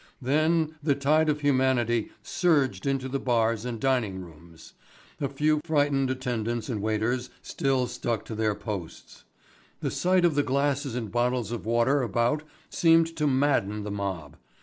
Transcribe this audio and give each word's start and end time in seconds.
Then 0.19 0.73
the 0.81 0.95
tide 0.95 1.29
of 1.29 1.41
humanity 1.41 2.09
surged 2.23 2.87
into 2.87 3.07
the 3.07 3.19
bars 3.19 3.65
and 3.65 3.79
dining 3.79 4.19
rooms. 4.23 4.73
A 5.19 5.29
few 5.29 5.61
frightened 5.63 6.09
attendants 6.09 6.69
and 6.69 6.81
waiters 6.81 7.29
still 7.43 7.85
stuck 7.85 8.25
to 8.25 8.33
their 8.33 8.55
posts. 8.55 9.25
The 9.81 9.91
sight 9.91 10.25
of 10.25 10.33
the 10.33 10.41
glasses 10.41 10.95
and 10.95 11.11
bottles 11.11 11.51
of 11.51 11.67
water 11.67 12.01
about 12.01 12.41
seemed 12.71 13.15
to 13.15 13.27
madden 13.27 13.83
the 13.83 13.91
mob. 13.91 14.37